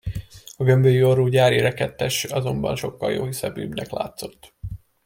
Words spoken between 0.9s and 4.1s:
orrú gyári rekedtes azonban sokkal jóhiszeműbbnek